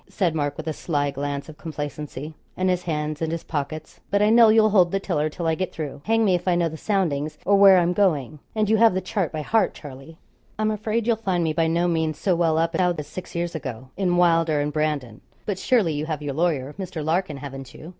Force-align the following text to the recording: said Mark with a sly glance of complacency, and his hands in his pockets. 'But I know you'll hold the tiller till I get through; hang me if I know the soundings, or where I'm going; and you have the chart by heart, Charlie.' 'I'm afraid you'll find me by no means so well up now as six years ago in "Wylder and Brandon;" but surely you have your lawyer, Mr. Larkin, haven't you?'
said 0.09 0.33
Mark 0.33 0.57
with 0.57 0.65
a 0.65 0.73
sly 0.73 1.11
glance 1.11 1.47
of 1.47 1.59
complacency, 1.59 2.33
and 2.57 2.71
his 2.71 2.81
hands 2.85 3.21
in 3.21 3.29
his 3.29 3.43
pockets. 3.43 3.99
'But 4.09 4.23
I 4.23 4.31
know 4.31 4.49
you'll 4.49 4.71
hold 4.71 4.91
the 4.91 4.99
tiller 4.99 5.29
till 5.29 5.45
I 5.45 5.53
get 5.53 5.71
through; 5.71 6.01
hang 6.05 6.25
me 6.25 6.33
if 6.33 6.47
I 6.47 6.55
know 6.55 6.69
the 6.69 6.75
soundings, 6.75 7.37
or 7.45 7.55
where 7.55 7.77
I'm 7.77 7.93
going; 7.93 8.39
and 8.55 8.67
you 8.67 8.77
have 8.77 8.95
the 8.95 8.99
chart 9.01 9.31
by 9.31 9.43
heart, 9.43 9.75
Charlie.' 9.75 10.17
'I'm 10.57 10.71
afraid 10.71 11.05
you'll 11.05 11.17
find 11.17 11.43
me 11.43 11.53
by 11.53 11.67
no 11.67 11.87
means 11.87 12.17
so 12.17 12.35
well 12.35 12.57
up 12.57 12.73
now 12.73 12.95
as 12.97 13.05
six 13.05 13.35
years 13.35 13.53
ago 13.53 13.89
in 13.95 14.17
"Wylder 14.17 14.59
and 14.59 14.73
Brandon;" 14.73 15.21
but 15.45 15.59
surely 15.59 15.93
you 15.93 16.07
have 16.07 16.23
your 16.23 16.33
lawyer, 16.33 16.73
Mr. 16.79 17.05
Larkin, 17.05 17.37
haven't 17.37 17.71
you?' 17.75 17.89